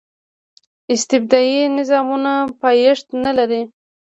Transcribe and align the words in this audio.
استبدادي 0.93 1.61
نظامونه 1.77 2.33
پایښت 2.61 3.07
نه 3.25 3.31
لري. 3.37 3.61